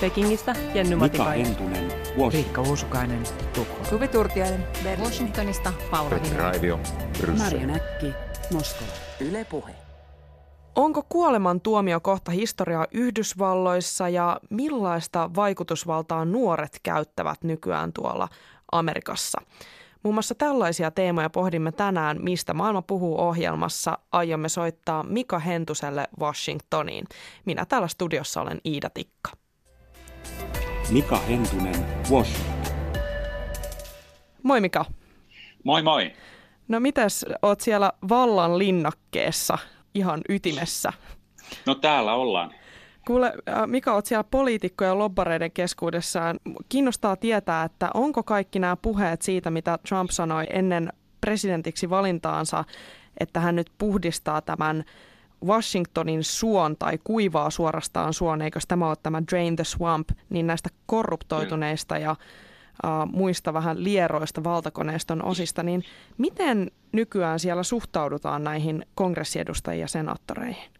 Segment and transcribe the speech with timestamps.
[0.00, 1.48] Pekingistä Jenny Matikainen.
[1.48, 2.32] Mika Hentunen, Washington.
[2.32, 3.22] Riikka Uusukainen,
[3.54, 3.84] Tukholma.
[3.84, 5.04] Suvi Turtiainen, Berlin.
[5.04, 6.80] Washingtonista Paula Petri Raivio,
[7.38, 8.12] Marja Näkki,
[8.52, 8.90] Moskova.
[9.20, 9.72] Yle Puhe.
[10.74, 18.28] Onko kuoleman tuomio kohta historiaa Yhdysvalloissa ja millaista vaikutusvaltaa nuoret käyttävät nykyään tuolla
[18.72, 19.40] Amerikassa?
[20.02, 23.98] Muun muassa tällaisia teemoja pohdimme tänään, mistä maailma puhuu ohjelmassa.
[24.12, 27.04] Aiomme soittaa Mika Hentuselle Washingtoniin.
[27.44, 29.30] Minä täällä studiossa olen Iida Tikka.
[30.90, 32.72] Mika Hentunen, Washington.
[34.42, 34.84] Moi Mika.
[35.64, 36.12] Moi moi.
[36.68, 39.58] No mitäs, oot siellä vallan linnakkeessa
[39.94, 40.92] ihan ytimessä?
[41.66, 42.54] No täällä ollaan.
[43.06, 46.36] Kuule, äh, Mika, olet siellä poliitikkojen ja lobbareiden keskuudessaan.
[46.68, 52.64] Kiinnostaa tietää, että onko kaikki nämä puheet siitä, mitä Trump sanoi ennen presidentiksi valintaansa,
[53.20, 54.84] että hän nyt puhdistaa tämän
[55.44, 60.68] Washingtonin suon tai kuivaa suorastaan suon, eikö tämä ole tämä Drain the Swamp, niin näistä
[60.86, 65.84] korruptoituneista ja uh, muista vähän lieroista valtakoneiston osista, niin
[66.18, 70.70] miten nykyään siellä suhtaudutaan näihin kongressiedustajiin ja senaattoreihin?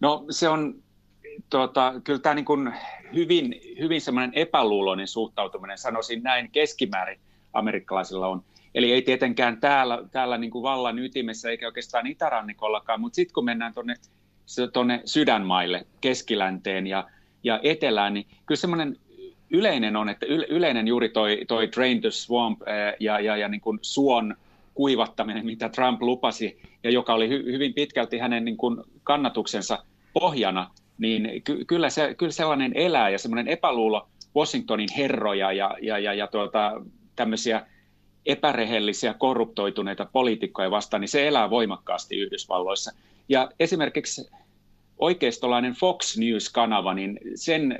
[0.00, 0.74] No se on
[1.50, 2.74] tuota, kyllä tämä niin kuin
[3.14, 7.20] hyvin, hyvin semmoinen epäluuloinen suhtautuminen, sanoisin näin keskimäärin
[7.52, 8.42] amerikkalaisilla on.
[8.74, 13.44] Eli ei tietenkään täällä, täällä niin kuin vallan ytimessä eikä oikeastaan itärannikollakaan, mutta sitten kun
[13.44, 13.94] mennään tuonne
[14.72, 17.08] tonne sydänmaille, keskilänteen ja,
[17.42, 18.96] ja etelään, niin kyllä semmoinen
[19.50, 22.60] yleinen on, että yleinen juuri toi, toi Drain the Swamp
[23.00, 24.36] ja, ja, ja niin kuin suon
[24.74, 30.70] kuivattaminen, mitä Trump lupasi, ja joka oli hy, hyvin pitkälti hänen niin kuin kannatuksensa pohjana,
[30.98, 36.14] niin ky- kyllä, se, kyllä sellainen elää ja semmoinen epäluulo Washingtonin herroja ja, ja, ja,
[36.14, 36.82] ja tuota,
[37.16, 37.66] tämmöisiä
[38.26, 42.92] epärehellisiä, korruptoituneita poliitikkoja vastaan, niin se elää voimakkaasti Yhdysvalloissa.
[43.28, 44.30] Ja esimerkiksi
[44.98, 47.78] oikeistolainen Fox News-kanava, niin sen,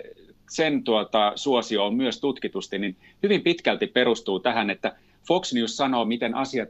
[0.51, 4.97] sen tuota, suosio on myös tutkitusti, niin hyvin pitkälti perustuu tähän, että
[5.29, 6.69] Fox News sanoo, miten asiat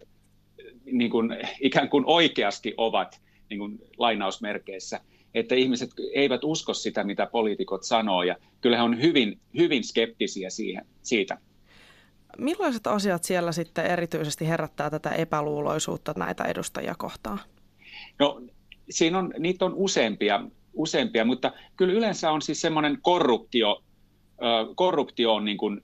[0.84, 5.00] niin kuin, ikään kuin oikeasti ovat niin kuin lainausmerkeissä–
[5.34, 10.50] että ihmiset eivät usko sitä, mitä poliitikot sanoo, ja kyllä he on hyvin, hyvin skeptisiä
[10.50, 11.38] siihen, siitä.
[12.38, 17.40] Millaiset asiat siellä sitten erityisesti herättää tätä epäluuloisuutta näitä edustajia kohtaan?
[18.18, 18.40] No,
[18.90, 20.40] siinä on, niitä on useampia,
[20.74, 23.82] useampia, mutta kyllä yleensä on siis semmoinen korruptio,
[24.74, 25.82] korruptio on niin kuin,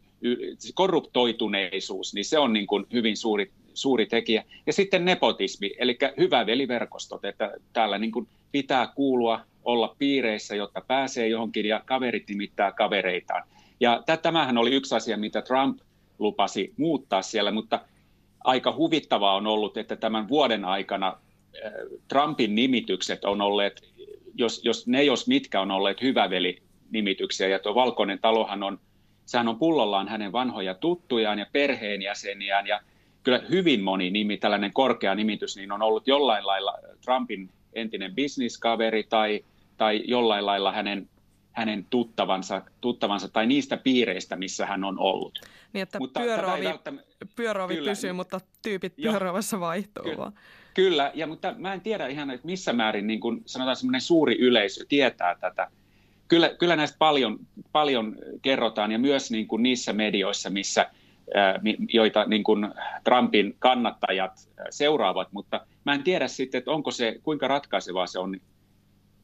[0.58, 4.44] siis korruptoituneisuus, niin se on niin kuin hyvin suuri, suuri tekijä.
[4.66, 10.80] Ja sitten nepotismi, eli hyvä veliverkostot, että täällä niin kuin pitää kuulua, olla piireissä, jotta
[10.80, 13.42] pääsee johonkin ja kaverit nimittää kavereitaan.
[13.80, 15.78] Ja tämähän oli yksi asia, mitä Trump
[16.18, 17.80] lupasi muuttaa siellä, mutta
[18.44, 21.72] aika huvittavaa on ollut, että tämän vuoden aikana äh,
[22.08, 23.88] Trumpin nimitykset on olleet,
[24.34, 28.80] jos, jos ne jos mitkä on olleet hyväveli-nimityksiä, ja tuo Valkoinen talohan on,
[29.26, 32.80] sehän on pullollaan hänen vanhoja tuttujaan ja perheenjäseniään, ja
[33.22, 36.74] kyllä hyvin moni nimi, tällainen korkea nimitys, niin on ollut jollain lailla
[37.04, 39.44] Trumpin entinen bisniskaveri tai,
[39.76, 41.08] tai jollain lailla hänen,
[41.58, 45.38] hänen tuttavansa, tuttavansa tai niistä piireistä, missä hän on ollut.
[45.72, 46.98] Niin, että mutta pyöröovi, välttäm...
[47.36, 50.32] kyllä, pysyy, mutta tyypit pyörövässä vaihtuu ky- vaan.
[50.74, 54.38] Kyllä, ja, mutta mä en tiedä ihan, että missä määrin niin kun sanotaan semmoinen suuri
[54.38, 55.70] yleisö tietää tätä.
[56.28, 57.38] Kyllä, kyllä näistä paljon,
[57.72, 60.90] paljon kerrotaan ja myös niin kuin niissä medioissa, missä
[61.92, 62.68] joita niin kuin
[63.04, 68.40] Trumpin kannattajat seuraavat, mutta mä en tiedä sitten, että onko se, kuinka ratkaisevaa se on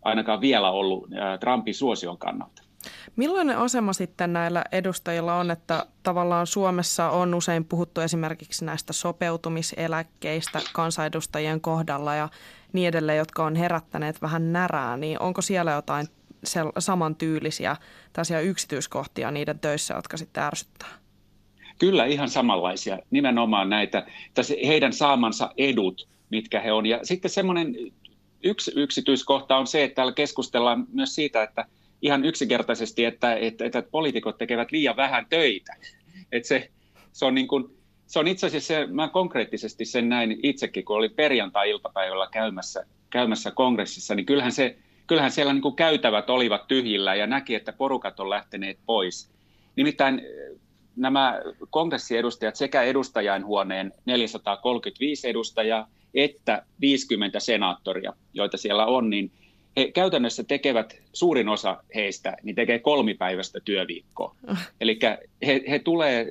[0.04, 1.08] ainakaan vielä ollut
[1.40, 2.62] Trumpin suosion kannalta.
[3.16, 10.60] Millainen asema sitten näillä edustajilla on, että tavallaan Suomessa on usein puhuttu esimerkiksi näistä sopeutumiseläkkeistä
[10.72, 12.28] kansanedustajien kohdalla ja
[12.72, 16.06] niin edelleen, jotka on herättäneet vähän närää, niin onko siellä jotain
[16.78, 17.76] samantyylisiä
[18.12, 20.88] tällaisia yksityiskohtia niiden töissä, jotka sitten ärsyttää?
[21.78, 24.06] Kyllä ihan samanlaisia, nimenomaan näitä,
[24.66, 26.86] heidän saamansa edut, mitkä he on.
[26.86, 27.74] Ja sitten semmoinen
[28.44, 31.64] yksi yksityiskohta on se, että täällä keskustellaan myös siitä, että
[32.02, 35.76] ihan yksinkertaisesti, että, että, että poliitikot tekevät liian vähän töitä.
[36.32, 36.70] Että se,
[37.12, 37.76] se on niin kuin,
[38.06, 43.50] se on itse asiassa, se, mä konkreettisesti sen näin itsekin, kun olin perjantai-iltapäivällä käymässä, käymässä
[43.50, 48.20] kongressissa, niin kyllähän, se, kyllähän siellä niin kuin käytävät olivat tyhjillä ja näki, että porukat
[48.20, 49.30] on lähteneet pois.
[49.76, 50.22] Nimittäin
[50.96, 51.40] nämä
[51.70, 59.30] kongressiedustajat sekä edustajainhuoneen 435 edustajaa että 50 senaattoria, joita siellä on, niin
[59.76, 64.36] he käytännössä tekevät, suurin osa heistä, niin tekee kolmipäiväistä työviikkoa.
[64.80, 64.98] Eli
[65.46, 66.28] he, he tulee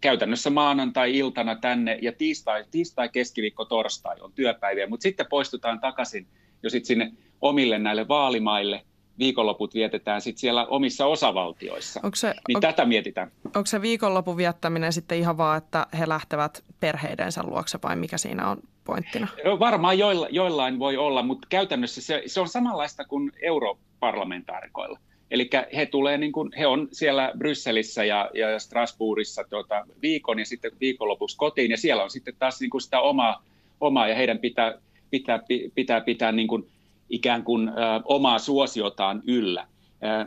[0.00, 6.26] käytännössä maanantai-iltana tänne ja tiistai, tiistai, keskiviikko, torstai on työpäiviä, mutta sitten poistutaan takaisin
[6.62, 8.82] jo sitten sinne omille näille vaalimaille,
[9.20, 12.00] viikonloput vietetään sitten siellä omissa osavaltioissa.
[12.02, 13.30] Onko se, niin on, tätä mietitään.
[13.44, 18.48] Onko se viikonlopun viettäminen sitten ihan vaan, että he lähtevät perheidensä luokse vai mikä siinä
[18.48, 19.28] on pointtina?
[19.60, 24.98] Varmaan joilla, joillain voi olla, mutta käytännössä se, se on samanlaista kuin europarlamentaarikoilla.
[25.30, 30.44] Eli he, tulee niin kuin, he on siellä Brysselissä ja, ja Strasbourgissa tuota, viikon ja
[30.44, 33.42] sitten viikonlopuksi kotiin, ja siellä on sitten taas niin kuin sitä omaa,
[33.80, 34.74] omaa, ja heidän pitää
[35.10, 35.40] pitää
[35.74, 36.68] pitää, pitää niin kuin,
[37.10, 37.72] ikään kuin ä,
[38.04, 39.60] omaa suosiotaan yllä.
[39.60, 40.26] Ä,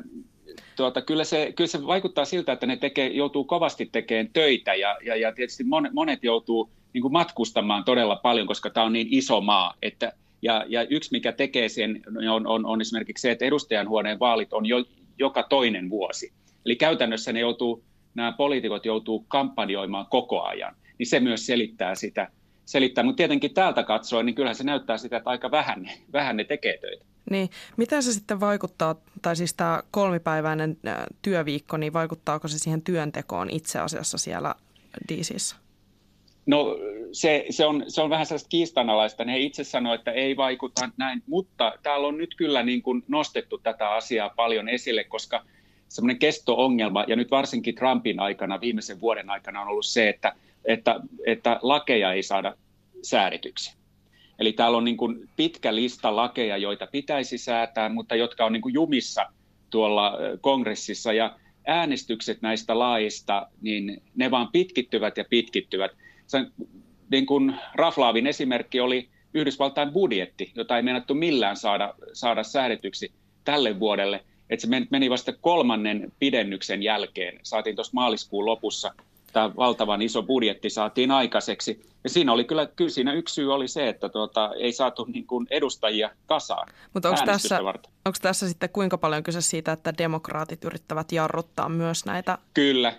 [0.75, 4.97] tuota, kyllä, se, kyllä se vaikuttaa siltä, että ne tekee, joutuu kovasti tekemään töitä, ja,
[5.05, 9.07] ja, ja tietysti monet, monet joutuu niin kuin matkustamaan todella paljon, koska tämä on niin
[9.11, 12.01] iso maa, että ja, ja yksi, mikä tekee sen,
[12.31, 14.85] on, on, on esimerkiksi se, että edustajanhuoneen vaalit on jo,
[15.19, 16.33] joka toinen vuosi.
[16.65, 17.83] Eli käytännössä ne joutuu,
[18.15, 20.75] nämä poliitikot joutuu kampanjoimaan koko ajan.
[20.99, 22.31] Niin se myös selittää sitä.
[22.65, 23.03] Selittää.
[23.03, 26.77] Mutta tietenkin täältä katsoen, niin kyllähän se näyttää sitä, että aika vähän, vähän ne tekee
[26.77, 27.05] töitä.
[27.29, 30.77] Niin, miten se sitten vaikuttaa, tai siis tämä kolmipäiväinen
[31.21, 34.55] työviikko, niin vaikuttaako se siihen työntekoon itse asiassa siellä
[35.09, 35.55] DCissä?
[36.45, 36.77] No
[37.11, 39.25] se, se, on, se on vähän sellaista kiistanalaista.
[39.25, 43.57] Ne itse sanoo, että ei vaikuta näin, mutta täällä on nyt kyllä niin kuin nostettu
[43.57, 45.43] tätä asiaa paljon esille, koska
[45.89, 50.99] semmoinen kesto-ongelma, ja nyt varsinkin Trumpin aikana, viimeisen vuoden aikana on ollut se, että, että,
[51.25, 52.55] että lakeja ei saada
[53.01, 53.75] säädetyksi.
[54.39, 58.61] Eli täällä on niin kuin pitkä lista lakeja, joita pitäisi säätää, mutta jotka on niin
[58.61, 59.25] kuin jumissa
[59.69, 61.35] tuolla kongressissa, ja
[61.67, 65.91] äänestykset näistä laista, niin ne vaan pitkittyvät ja pitkittyvät
[66.27, 66.51] sen
[67.11, 73.11] niin kuin raflaavin esimerkki oli Yhdysvaltain budjetti, jota ei meinattu millään saada, saada säädetyksi
[73.43, 74.23] tälle vuodelle.
[74.49, 77.39] Että se meni vasta kolmannen pidennyksen jälkeen.
[77.43, 78.93] Saatiin tuossa maaliskuun lopussa
[79.33, 81.93] tämä valtavan iso budjetti saatiin aikaiseksi.
[82.03, 85.27] Ja siinä oli kyllä, kyllä siinä yksi syy oli se, että tuota, ei saatu niin
[85.27, 87.59] kuin edustajia kasaan Mutta onko tässä,
[88.05, 92.37] onko tässä sitten kuinka paljon kyse siitä, että demokraatit yrittävät jarruttaa myös näitä?
[92.53, 92.93] Kyllä,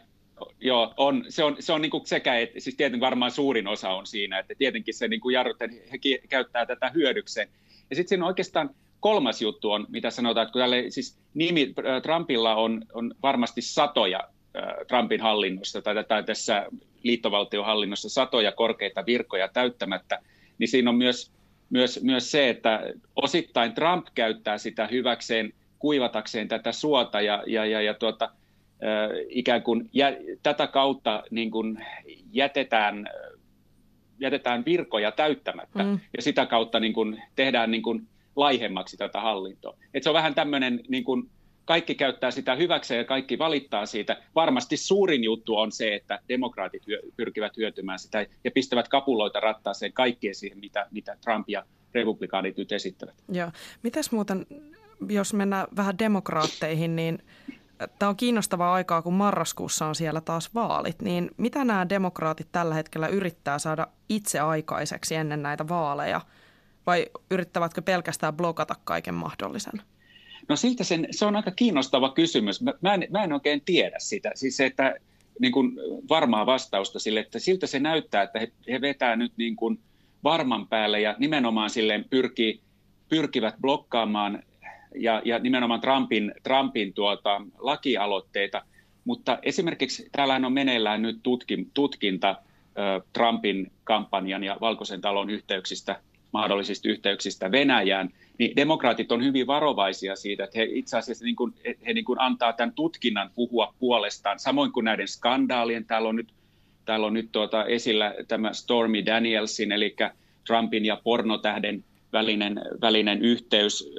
[0.61, 3.91] Joo, on, se on, se on niin kuin sekä, että siis tietenkin varmaan suurin osa
[3.91, 5.57] on siinä, että tietenkin se niin kuin jarrut,
[5.93, 5.99] he
[6.29, 7.49] käyttää tätä hyödykseen.
[7.91, 8.71] Ja sitten siinä oikeastaan
[9.01, 13.63] kolmas juttu on, mitä sanotaan, että kun tälle, siis nimi äh, Trumpilla on, on varmasti
[13.63, 14.21] satoja
[14.89, 16.67] Trumpin hallinnossa tai, tai tässä
[17.03, 20.19] liittovaltiohallinnossa satoja korkeita virkoja täyttämättä,
[20.59, 21.33] niin siinä on myös,
[21.71, 22.83] myös, myös se, että
[23.17, 28.31] osittain Trump käyttää sitä hyväkseen kuivatakseen tätä suota ja, ja, ja, ja tuota,
[29.29, 31.85] ikään kuin jä, tätä kautta niin kuin
[32.33, 33.09] jätetään,
[34.19, 36.01] jätetään virkoja täyttämättä mm.
[36.17, 39.77] ja sitä kautta niin kuin tehdään niin kuin laihemmaksi tätä hallintoa.
[39.95, 41.31] Et se on vähän tämmöinen, niin kuin
[41.65, 44.23] kaikki käyttää sitä hyväkseen ja kaikki valittaa siitä.
[44.35, 46.83] Varmasti suurin juttu on se, että demokraatit
[47.17, 51.65] pyrkivät hyötymään sitä ja pistävät kapuloita rattaaseen kaikkeen siihen, mitä, mitä Trump ja
[51.95, 53.15] republikaanit nyt esittävät.
[53.29, 53.51] Joo.
[53.83, 54.47] Mitäs muuten,
[55.09, 57.19] jos mennään vähän demokraatteihin, niin
[57.99, 61.03] Tämä on kiinnostavaa aikaa, kun marraskuussa on siellä taas vaalit.
[61.03, 66.21] Niin mitä nämä demokraatit tällä hetkellä yrittää saada itse aikaiseksi ennen näitä vaaleja?
[66.87, 69.83] Vai yrittävätkö pelkästään blokata kaiken mahdollisen?
[70.49, 72.63] No siltä sen, se on aika kiinnostava kysymys.
[72.63, 74.31] Mä, mä, en, mä en oikein tiedä sitä.
[74.35, 74.95] Siis että
[75.41, 75.73] niin kuin
[76.09, 79.81] varmaa vastausta sille, että siltä se näyttää, että he, he vetää nyt niin kuin
[80.25, 82.61] varman päälle ja nimenomaan silleen pyrkii,
[83.09, 84.43] pyrkivät blokkaamaan
[84.95, 88.63] ja, ja nimenomaan Trumpin, Trumpin tuota, lakialoitteita.
[89.05, 92.37] Mutta esimerkiksi täällä on meneillään nyt tutkin, tutkinta
[92.79, 96.01] ö, Trumpin kampanjan ja Valkoisen talon yhteyksistä,
[96.35, 101.55] mahdollisista yhteyksistä Venäjään, niin demokraatit on hyvin varovaisia siitä, että he itse asiassa niin kuin,
[101.87, 105.85] he niin kuin antaa tämän tutkinnan puhua puolestaan, samoin kuin näiden skandaalien.
[105.85, 106.33] Täällä on nyt,
[106.85, 109.97] täällä on nyt tuota esillä tämä Stormy Danielsin, eli
[110.47, 113.93] Trumpin ja pornotähden välinen, välinen yhteys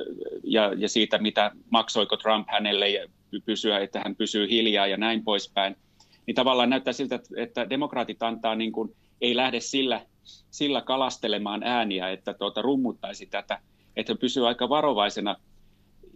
[0.44, 3.08] ja, ja siitä, mitä maksoiko Trump hänelle ja
[3.46, 5.76] pysyä, että hän pysyy hiljaa ja näin poispäin,
[6.26, 10.02] niin tavallaan näyttää siltä, että demokraatit antaa niin kuin, ei lähde sillä,
[10.52, 13.60] sillä kalastelemaan ääniä, että tuota, rummuttaisi tätä,
[13.96, 15.36] että pysyy aika varovaisena.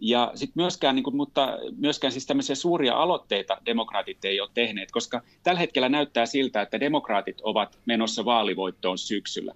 [0.02, 4.90] Ja sitten myöskään, niin kuin, mutta myöskään siis tämmöisiä suuria aloitteita demokraatit ei ole tehneet,
[4.90, 9.54] koska tällä hetkellä näyttää siltä, että demokraatit ovat menossa vaalivoittoon syksyllä.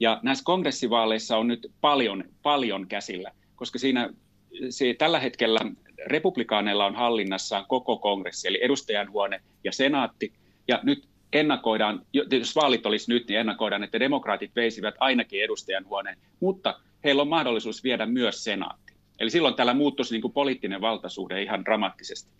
[0.00, 4.10] Ja näissä kongressivaaleissa on nyt paljon, paljon käsillä, koska siinä
[4.70, 5.60] se, tällä hetkellä
[6.06, 10.32] republikaaneilla on hallinnassaan koko kongressi, eli edustajanhuone ja senaatti.
[10.68, 16.80] Ja nyt ennakoidaan, jos vaalit olisi nyt, niin ennakoidaan, että demokraatit veisivät ainakin edustajanhuoneen, mutta
[17.04, 18.92] heillä on mahdollisuus viedä myös senaatti.
[19.20, 22.30] Eli silloin täällä muuttuisi niin kuin poliittinen valtasuhde ihan dramaattisesti.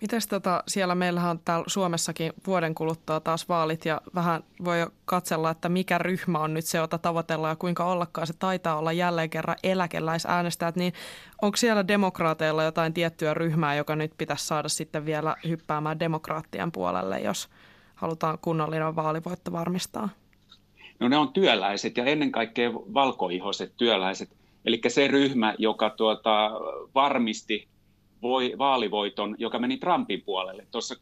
[0.00, 5.50] Mites tota, siellä meillähän on täällä Suomessakin vuoden kuluttua taas vaalit ja vähän voi katsella,
[5.50, 8.26] että mikä ryhmä on nyt se, jota tavoitellaan ja kuinka ollakaan.
[8.26, 10.92] Se taitaa olla jälleen kerran eläkeläisäänestäjät, niin
[11.42, 17.20] onko siellä demokraateilla jotain tiettyä ryhmää, joka nyt pitäisi saada sitten vielä hyppäämään demokraattien puolelle,
[17.20, 17.48] jos
[17.96, 20.08] halutaan kunnollinen vaalivoitto varmistaa?
[21.00, 24.36] No ne on työläiset ja ennen kaikkea valkoihoiset työläiset.
[24.64, 26.50] Eli se ryhmä, joka tuota,
[26.94, 27.68] varmisti
[28.22, 30.94] voi, vaalivoiton, joka meni Trumpin puolelle tuossa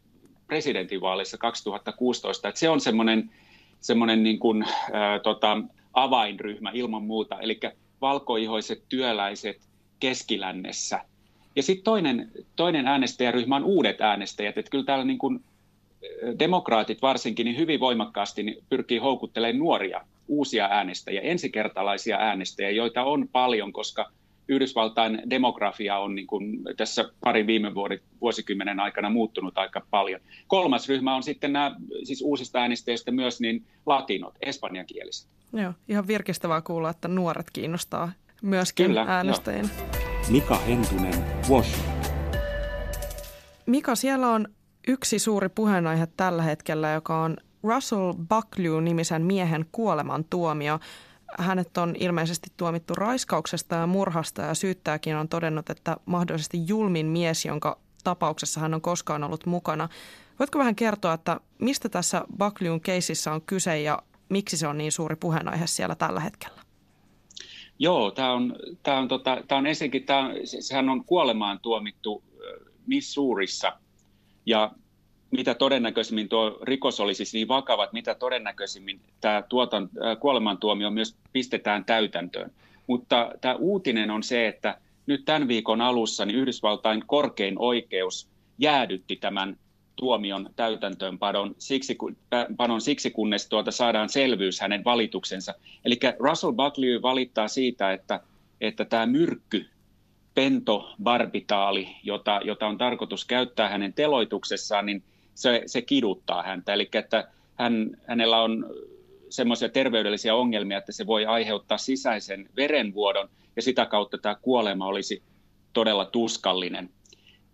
[0.47, 2.49] presidentinvaaleissa 2016.
[2.49, 3.31] Että se on semmoinen,
[3.81, 4.39] semmoinen niin
[4.93, 7.61] ää, tota, avainryhmä ilman muuta, eli
[8.01, 9.69] valkoihoiset työläiset
[10.01, 11.01] keskilännessä.
[11.57, 15.45] Ja sitten toinen, toinen äänestäjäryhmä on uudet äänestäjät, että kyllä täällä niin kuin
[16.39, 23.29] demokraatit varsinkin niin hyvin voimakkaasti niin pyrkii houkuttelemaan nuoria, uusia äänestäjiä, ensikertalaisia äänestäjiä, joita on
[23.33, 24.11] paljon, koska–
[24.49, 27.73] Yhdysvaltain demografia on niin kuin tässä parin viime
[28.21, 30.21] vuosikymmenen aikana muuttunut aika paljon.
[30.47, 35.29] Kolmas ryhmä on sitten nämä siis uusista äänestäjistä myös niin latinot, espanjankieliset.
[35.53, 39.71] Joo, ihan virkistävää kuulla, että nuoret kiinnostaa myöskin Kyllä, äänestäjien.
[39.79, 39.99] Jo.
[40.31, 41.95] Mika Hentunen, Washington.
[43.67, 44.49] Mika, siellä on
[44.89, 50.79] yksi suuri puheenaihe tällä hetkellä, joka on Russell Bucklew-nimisen miehen kuolemantuomio
[51.39, 57.45] hänet on ilmeisesti tuomittu raiskauksesta ja murhasta ja syyttäjäkin on todennut, että mahdollisesti julmin mies,
[57.45, 59.89] jonka tapauksessa hän on koskaan ollut mukana.
[60.39, 63.99] Voitko vähän kertoa, että mistä tässä Bakliun keisissä on kyse ja
[64.29, 66.63] miksi se on niin suuri puheenaihe siellä tällä hetkellä?
[67.79, 72.23] Joo, tämä on, tämä on, tota, tämä on ensinnäkin, tämä on, sehän on kuolemaan tuomittu
[72.87, 73.73] Missourissa
[74.47, 74.73] ja
[75.31, 81.17] mitä todennäköisimmin tuo rikos olisi siis niin vakava, että mitä todennäköisimmin tämä tuotan, kuolemantuomio myös
[81.33, 82.51] pistetään täytäntöön.
[82.87, 89.17] Mutta tämä uutinen on se, että nyt tämän viikon alussa niin Yhdysvaltain korkein oikeus jäädytti
[89.17, 89.57] tämän
[89.97, 91.99] tuomion täytäntöönpanon siksi,
[92.57, 95.55] panon siksi kunnes tuota saadaan selvyys hänen valituksensa.
[95.85, 98.21] Eli Russell Buckley valittaa siitä, että,
[98.61, 99.67] että tämä myrkky,
[100.35, 105.03] pentobarbitaali, jota, jota on tarkoitus käyttää hänen teloituksessaan, niin
[105.35, 106.73] se, se kiduttaa häntä.
[106.73, 108.67] Eli että hän, hänellä on
[109.31, 115.23] semmoisia terveydellisiä ongelmia, että se voi aiheuttaa sisäisen verenvuodon ja sitä kautta tämä kuolema olisi
[115.73, 116.91] todella tuskallinen.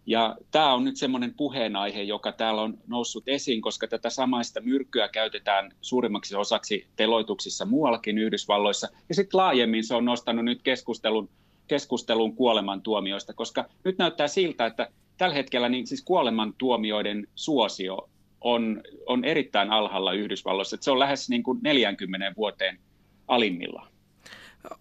[0.06, 5.08] Ja tämä on nyt semmoinen puheenaihe, joka täällä on noussut esiin, koska tätä samaista myrkkyä
[5.08, 8.88] käytetään suurimmaksi osaksi teloituksissa muuallakin Yhdysvalloissa.
[9.08, 11.28] Ja sitten laajemmin se on nostanut nyt keskustelun,
[11.70, 18.08] keskustelun kuolemantuomioista, koska nyt näyttää siltä, että tällä hetkellä niin siis kuolemantuomioiden suosio
[18.40, 20.74] on, on erittäin alhaalla Yhdysvalloissa.
[20.74, 22.78] Että se on lähes niin kuin 40 vuoteen
[23.28, 23.88] alimmillaan.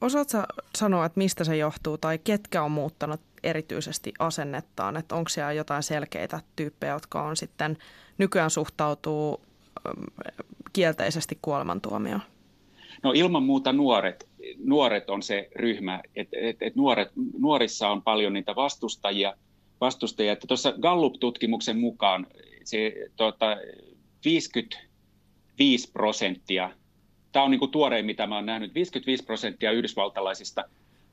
[0.02, 0.44] Osaatko
[0.78, 4.98] sanoa, että mistä se johtuu tai ketkä on muuttanut erityisesti asennettaan?
[4.98, 7.78] Että onko siellä jotain selkeitä tyyppejä, jotka on sitten
[8.18, 9.42] nykyään suhtautuu
[10.74, 12.22] kielteisesti kuolemantuomioon?
[13.04, 14.29] No ilman muuta nuoret.
[14.58, 19.34] Nuoret on se ryhmä, että et, et nuoret, nuorissa on paljon niitä vastustajia–
[19.82, 20.32] vastustajia.
[20.32, 22.28] Että tuossa Gallup-tutkimuksen mukaan
[22.64, 23.58] se, tuota,
[24.26, 26.70] 55 prosenttia,
[27.32, 30.64] tämä on niin kuin tuorein mitä mä olen nähnyt, 55 prosenttia yhdysvaltalaisista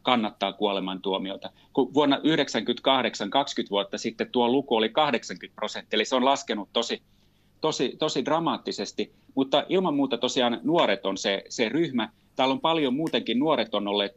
[0.02, 1.50] kannattaa kuolemantuomiota.
[1.73, 6.69] Kun vuonna 1998, 20 vuotta sitten, tuo luku oli 80 prosenttia, eli se on laskenut
[6.73, 7.02] tosi,
[7.61, 9.12] tosi, tosi dramaattisesti.
[9.35, 12.09] Mutta ilman muuta tosiaan nuoret on se, se ryhmä.
[12.37, 14.12] Täällä on paljon muutenkin nuoret on olleet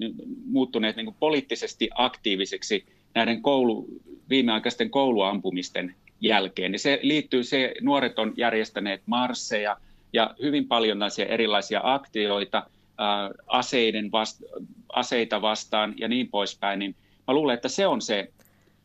[0.46, 2.86] muuttuneet niin poliittisesti aktiivisiksi
[3.16, 3.88] näiden koulu,
[4.30, 6.74] viimeaikaisten kouluampumisten jälkeen.
[6.74, 9.78] Ja se liittyy, se nuoret on järjestäneet marsseja
[10.14, 12.64] ja hyvin paljon näisiä erilaisia aktioita
[12.98, 14.44] ää, aseiden vast,
[14.94, 16.96] aseita vastaan ja niin poispäin, niin
[17.28, 18.32] mä luulen, että se on se,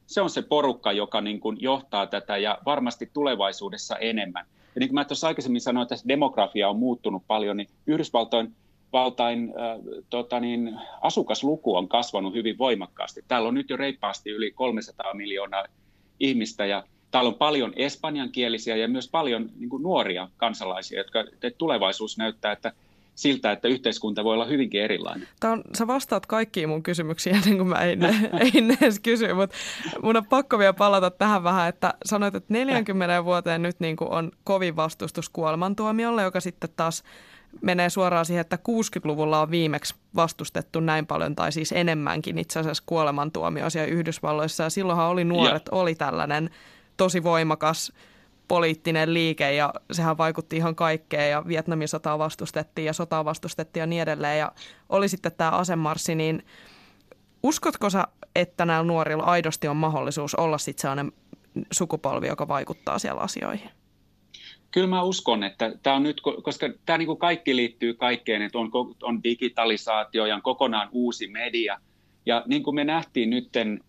[0.07, 4.47] se, on se porukka, joka niin kuin johtaa tätä ja varmasti tulevaisuudessa enemmän.
[4.75, 8.53] Ja niin kuin mä tuossa aikaisemmin sanoin, että demografia on muuttunut paljon, niin Yhdysvaltojen
[8.95, 13.25] valtain äh, tota niin, asukasluku on kasvanut hyvin voimakkaasti.
[13.29, 15.65] Täällä on nyt jo reippaasti yli 300 miljoonaa
[16.21, 21.25] ihmistä ja täällä on paljon espanjankielisiä ja myös paljon niin kuin nuoria kansalaisia, jotka
[21.59, 22.73] tulevaisuus näyttää, että
[23.15, 25.29] siltä, että yhteiskunta voi olla hyvinkin erilainen.
[25.41, 28.05] Tämä on, sä vastaat kaikkiin mun kysymyksiin ennen kuin mä en,
[28.55, 29.57] en edes kysy, mutta
[30.03, 34.11] mun on pakko vielä palata tähän vähän, että sanoit, että 40 vuoteen nyt niin kuin
[34.11, 37.03] on kovin vastustus kuolemantuomiolle, joka sitten taas
[37.61, 42.83] menee suoraan siihen, että 60-luvulla on viimeksi vastustettu näin paljon, tai siis enemmänkin itse asiassa
[42.87, 44.63] kuolemantuomioisia Yhdysvalloissa.
[44.63, 45.79] Ja silloinhan oli nuoret, ja.
[45.79, 46.51] oli tällainen
[46.97, 47.93] tosi voimakas
[48.49, 53.87] poliittinen liike ja sehän vaikutti ihan kaikkeen ja Vietnamin sotaa vastustettiin ja sotaa vastustettiin ja
[53.87, 54.39] niin edelleen.
[54.39, 54.53] Ja
[54.89, 56.47] oli sitten tämä asemarssi, niin
[57.43, 61.13] uskotko sä, että näillä nuorilla aidosti on mahdollisuus olla sitten sellainen
[61.73, 63.71] sukupolvi, joka vaikuttaa siellä asioihin?
[64.75, 68.59] Kyllä mä uskon, että tämä on nyt, koska tämä niin kuin kaikki liittyy kaikkeen, että
[68.59, 68.71] on,
[69.03, 71.81] on digitalisaatio ja on kokonaan uusi media.
[72.27, 73.81] Ja niin kuin me nähtiin nytten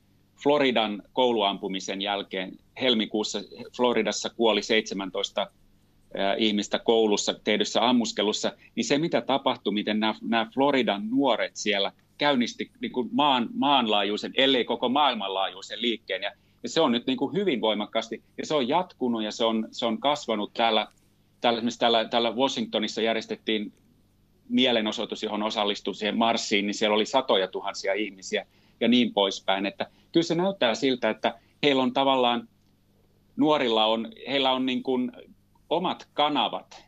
[0.43, 2.51] Floridan kouluampumisen jälkeen,
[2.81, 3.39] helmikuussa
[3.77, 5.51] Floridassa kuoli 17
[6.37, 12.71] ihmistä koulussa tehdyssä ammuskelussa, niin se mitä tapahtui, miten nämä, nämä Floridan nuoret siellä käynnisti
[12.81, 16.23] niin kuin maan, maanlaajuisen, ellei koko maailmanlaajuisen liikkeen.
[16.23, 16.31] Ja,
[16.63, 19.67] ja se on nyt niin kuin hyvin voimakkaasti, ja se on jatkunut ja se on,
[19.71, 20.87] se on kasvanut täällä,
[21.41, 23.73] täällä, täällä, täällä Washingtonissa järjestettiin
[24.49, 28.45] mielenosoitus, johon osallistui siihen marssiin, niin siellä oli satoja tuhansia ihmisiä
[28.79, 29.65] ja niin poispäin.
[29.65, 32.47] Että kyllä se näyttää siltä, että heillä on tavallaan,
[33.35, 35.11] nuorilla on, heillä on niin kuin
[35.69, 36.85] omat kanavat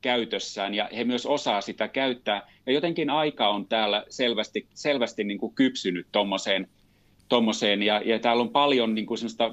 [0.00, 2.48] käytössään ja he myös osaa sitä käyttää.
[2.66, 6.68] Ja jotenkin aika on täällä selvästi, selvästi niin kuin kypsynyt tuommoiseen
[7.28, 9.52] tommoseen, ja, ja täällä on paljon niin kuin semmoista,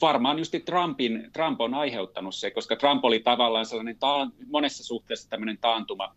[0.00, 5.30] varmaan just Trumpin, Trump on aiheuttanut se, koska Trump oli tavallaan sellainen ta- monessa suhteessa
[5.30, 6.14] tämmöinen taantuma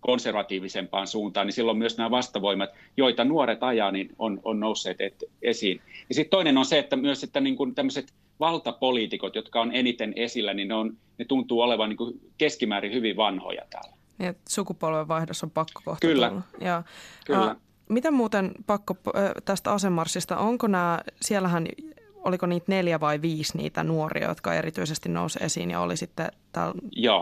[0.00, 5.24] konservatiivisempaan suuntaan, niin silloin myös nämä vastavoimat, joita nuoret ajaa, niin on, on nousseet et,
[5.42, 5.80] esiin.
[6.08, 10.12] Ja sitten toinen on se, että myös että niin kuin tämmöiset valtapoliitikot, jotka on eniten
[10.16, 13.96] esillä, niin ne, on, ne tuntuu olevan niin kuin keskimäärin hyvin vanhoja täällä.
[14.18, 16.28] Niin, sukupolvenvaihdos on pakko kohta Kyllä.
[16.28, 16.42] Tulla.
[16.60, 16.82] Ja,
[17.26, 17.44] Kyllä.
[17.44, 17.56] Äh,
[17.90, 21.66] miten muuten pakko äh, tästä asemarssista, onko nämä, siellähän
[22.14, 26.74] oliko niitä neljä vai viisi niitä nuoria, jotka erityisesti nousi esiin ja oli sitten täällä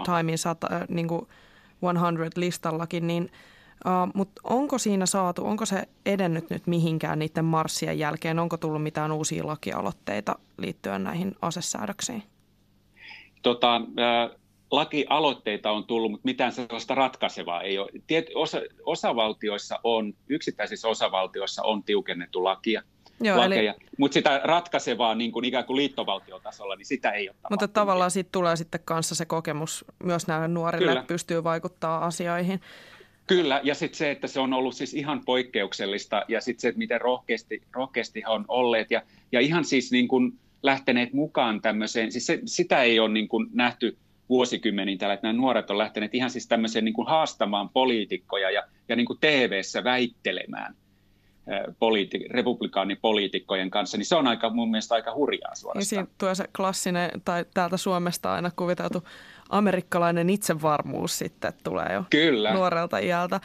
[0.04, 1.26] Timein 100, äh, niin kuin
[1.82, 3.30] 100-listallakin, niin
[3.87, 8.38] Uh, Mutta onko siinä saatu, onko se edennyt nyt mihinkään niiden marssien jälkeen?
[8.38, 12.22] Onko tullut mitään uusia lakialoitteita liittyen näihin asesäädöksiin?
[13.42, 14.38] Tota, äh,
[14.70, 17.90] lakialoitteita on tullut, mutta mitään sellaista ratkaisevaa ei ole.
[18.06, 22.82] Tiet, osa, osavaltioissa on, yksittäisissä osavaltioissa on tiukennettu lakia.
[23.20, 23.88] Joo, lakeja, eli...
[23.98, 28.28] mutta sitä ratkaisevaa niin kuin ikään kuin liittovaltiotasolla, niin sitä ei ole Mutta tavallaan siitä
[28.32, 31.00] tulee sitten kanssa se kokemus myös näille nuorille, Kyllä.
[31.00, 32.60] että pystyy vaikuttaa asioihin.
[33.26, 36.78] Kyllä, ja sitten se, että se on ollut siis ihan poikkeuksellista, ja sitten se, että
[36.78, 40.32] miten rohkeasti, rohkeasti on olleet, ja, ja ihan siis niin kuin
[40.62, 43.96] lähteneet mukaan tämmöiseen, siis se, sitä ei ole niin kuin nähty
[44.28, 48.62] vuosikymmeniin täällä, että nämä nuoret on lähteneet ihan siis tämmöiseen niin kuin haastamaan poliitikkoja ja,
[48.88, 50.75] ja niin kuin TV-ssä väittelemään
[51.78, 56.04] poliiti- republikaanipoliitikkojen kanssa, niin se on aika, mun mielestä aika hurjaa suorastaan.
[56.04, 59.08] Niin tuo se klassinen, tai täältä Suomesta aina kuviteltu
[59.49, 62.54] amerikkalainen itsevarmuus sitten tulee jo Kyllä.
[62.54, 63.41] nuorelta iältä.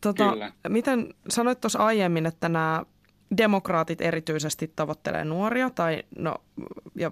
[0.00, 0.52] Tota, Kyllä.
[0.68, 2.82] Miten sanoit tuossa aiemmin, että nämä
[3.36, 6.36] demokraatit erityisesti tavoittelee nuoria, tai no,
[6.94, 7.10] ja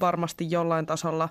[0.00, 1.28] varmasti jollain tasolla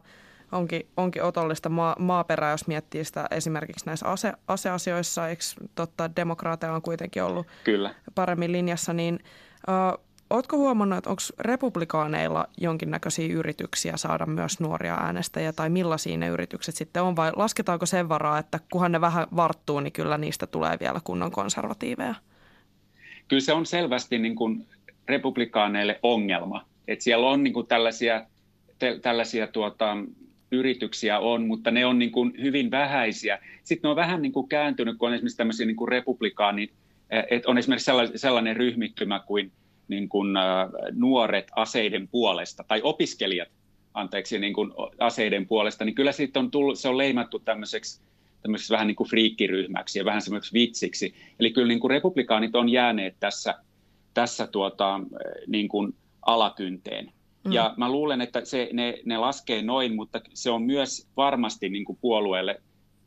[0.55, 5.43] onkin, onkin otollista maa, maaperää, jos miettii sitä esimerkiksi näissä ase, aseasioissa, eikö
[5.75, 7.95] totta, demokraateja on kuitenkin ollut Kyllä.
[8.15, 9.19] paremmin linjassa, niin
[9.67, 16.27] uh, Oletko huomannut, että onko republikaaneilla jonkinnäköisiä yrityksiä saada myös nuoria äänestäjiä tai millaisia ne
[16.27, 20.47] yritykset sitten on vai lasketaanko sen varaa, että kunhan ne vähän varttuu, niin kyllä niistä
[20.47, 22.15] tulee vielä kunnon konservatiiveja?
[23.27, 24.67] Kyllä se on selvästi niin kuin
[25.07, 26.65] republikaaneille ongelma.
[26.87, 28.25] Että siellä on niin kuin tällaisia,
[28.79, 29.97] te, tällaisia tuota,
[30.51, 33.39] yrityksiä on, mutta ne on niin kuin hyvin vähäisiä.
[33.63, 36.69] Sitten ne on vähän niin kuin kääntynyt, kun on esimerkiksi tämmöisiä niin kuin republikaani,
[37.09, 39.51] että on esimerkiksi sellainen, ryhmittymä kuin–
[39.87, 43.49] niin kuin, äh, nuoret aseiden puolesta tai opiskelijat
[43.93, 48.01] anteeksi, niin kuin aseiden puolesta, niin kyllä siitä on tullut, se on leimattu tämmöiseksi,
[48.41, 51.15] tämmöiseksi vähän niin kuin friikkiryhmäksi ja vähän semmoiseksi vitsiksi.
[51.39, 53.55] Eli kyllä niin kuin republikaanit on jääneet tässä,
[54.13, 54.99] tässä tuota,
[55.47, 57.11] niin kuin alakynteen.
[57.45, 57.51] Mm.
[57.51, 61.85] Ja mä luulen, että se, ne, ne laskee noin, mutta se on myös varmasti niin
[61.85, 62.61] kuin puolueelle,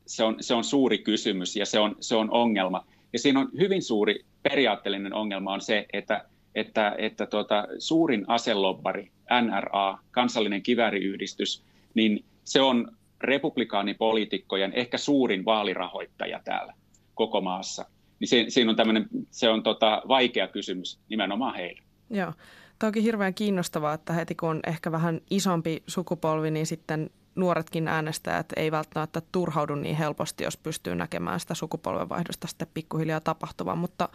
[0.06, 2.84] se on, se on suuri kysymys ja se on, se on ongelma.
[3.12, 6.24] Ja siinä on hyvin suuri periaatteellinen ongelma on se, että
[6.54, 9.10] että, että tuota, suurin aselobbari,
[9.42, 11.62] NRA, kansallinen kivääriyhdistys,
[11.94, 16.74] niin se on republikaanipoliitikkojen ehkä suurin vaalirahoittaja täällä
[17.14, 17.84] koko maassa.
[18.20, 21.82] Niin se, siinä on tämmöinen, se on tota, vaikea kysymys nimenomaan heille.
[22.10, 22.32] Joo.
[22.78, 27.88] Tämä onkin hirveän kiinnostavaa, että heti kun on ehkä vähän isompi sukupolvi, niin sitten nuoretkin
[27.88, 34.08] äänestäjät ei välttämättä turhaudu niin helposti, jos pystyy näkemään sitä sukupolvenvaihdosta sitten pikkuhiljaa tapahtuvan, mutta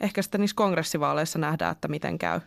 [0.00, 2.40] ehkä sitten niissä kongressivaaleissa nähdään, että miten käy.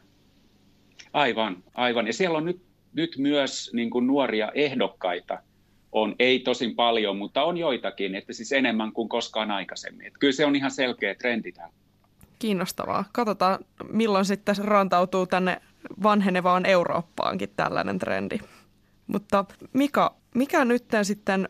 [1.14, 2.08] Aivan, aivan.
[2.08, 2.62] Ja siellä on nyt,
[2.94, 5.44] nyt myös niin kuin nuoria ehdokkaita,
[5.92, 10.08] on ei tosin paljon, mutta on joitakin, että siis enemmän kuin koskaan aikaisemmin.
[10.08, 11.81] Että kyllä se on ihan selkeä trendi täällä.
[12.42, 13.06] Kiinnostavaa.
[13.12, 13.60] Katsotaan,
[13.92, 15.62] milloin sitten rantautuu tänne
[16.04, 18.40] vanhenevaan Eurooppaankin tällainen trendi.
[19.08, 21.50] Mutta Mika, mikä nyt sitten,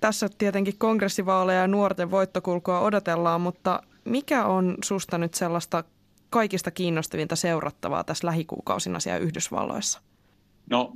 [0.00, 5.84] tässä tietenkin kongressivaaleja ja nuorten voittokulkua odotellaan, mutta mikä on susta nyt sellaista
[6.30, 10.00] kaikista kiinnostavinta seurattavaa tässä lähikuukausina siellä Yhdysvalloissa?
[10.70, 10.92] No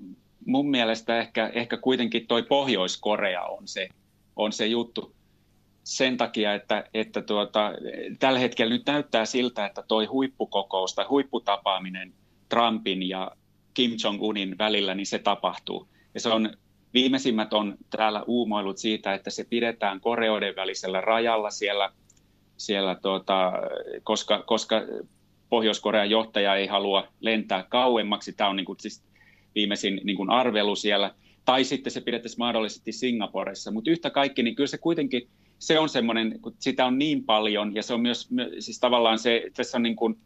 [0.46, 3.88] mun mielestä ehkä, ehkä kuitenkin toi Pohjois-Korea on se,
[4.36, 5.14] on se juttu
[5.84, 7.72] sen takia, että, että tuota,
[8.18, 12.12] tällä hetkellä nyt näyttää siltä, että toi huippukokous tai huipputapaaminen
[12.48, 13.30] Trumpin ja
[13.74, 15.88] Kim Jong-unin välillä, niin se tapahtuu.
[16.14, 16.50] Ja se on,
[16.94, 21.92] viimeisimmät on täällä uumoilut siitä, että se pidetään Koreoiden välisellä rajalla siellä,
[22.56, 23.52] siellä tuota,
[24.02, 24.82] koska, koska
[25.48, 28.32] Pohjois-Korean johtaja ei halua lentää kauemmaksi.
[28.32, 29.04] Tämä on niin kuin, siis
[29.54, 31.14] viimeisin niin kuin arvelu siellä.
[31.44, 33.70] Tai sitten se pidettäisiin mahdollisesti Singaporessa.
[33.70, 35.28] Mutta yhtä kaikki, niin kyllä se kuitenkin
[35.62, 39.42] se on semmoinen, kun sitä on niin paljon ja se on myös, siis tavallaan se,
[39.54, 40.18] tässä on niin kuin,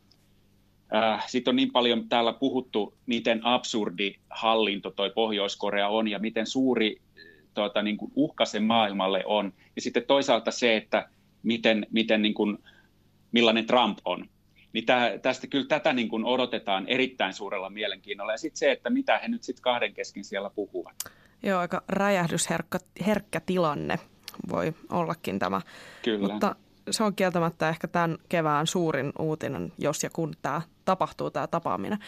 [0.94, 6.46] äh, siitä on niin paljon täällä puhuttu, miten absurdi hallinto toi Pohjois-Korea on ja miten
[6.46, 7.01] suuri
[7.55, 9.53] tuota, niin kuin uhka sen maailmalle on.
[9.77, 11.09] Ja sitten toisaalta se, että
[11.42, 12.59] miten, miten niin kuin,
[13.33, 14.29] millainen Trump on.
[14.72, 14.85] Niin
[15.22, 18.33] tästä kyllä tätä niin kuin odotetaan erittäin suurella mielenkiinnolla.
[18.33, 20.94] Ja sitten se, että mitä he nyt sitten kahden kesken siellä puhuvat.
[21.42, 23.99] Joo, aika räjähdysherkkä herkkä tilanne
[24.49, 25.61] voi ollakin tämä.
[26.05, 26.29] Kyllä.
[26.29, 26.57] Mutta
[26.90, 31.99] se on kieltämättä ehkä tämän kevään suurin uutinen, jos ja kun tämä tapahtuu, tämä tapaaminen.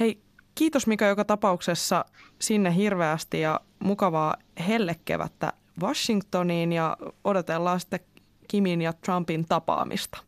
[0.00, 0.20] Hei,
[0.54, 2.04] kiitos Mika joka tapauksessa
[2.38, 4.36] sinne hirveästi ja mukavaa
[4.68, 8.00] hellekevättä Washingtoniin ja odotellaan sitten
[8.48, 10.18] Kimin ja Trumpin tapaamista.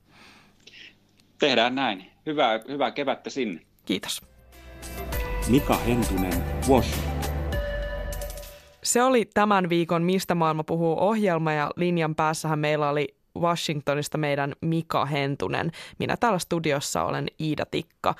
[1.39, 2.11] Tehdään näin.
[2.27, 3.61] Hyvää, hyvää kevättä sinne.
[3.85, 4.23] Kiitos.
[5.49, 7.36] Mika Hentunen, Washington.
[8.87, 14.53] Se oli tämän viikon Mistä maailma puhuu ohjelma ja linjan päässähän meillä oli Washingtonista meidän
[14.61, 15.71] Mika Hentunen.
[15.99, 18.15] Minä täällä studiossa olen Iida Tikka.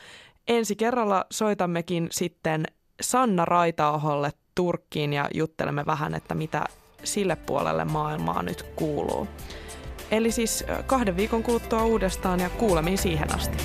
[0.49, 2.65] Ensi kerralla soitammekin sitten
[3.01, 6.65] Sanna Raitaoholle Turkkiin ja juttelemme vähän, että mitä
[7.05, 9.29] sille puolelle maailmaa nyt kuuluu.
[10.11, 13.59] Eli siis kahden viikon kuluttua uudestaan ja kuulemiin siihen asti.